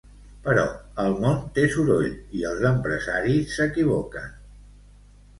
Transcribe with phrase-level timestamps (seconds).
[0.45, 0.61] Però
[1.01, 2.07] el món té soroll
[2.39, 4.33] i els empresaris s'equivoquen.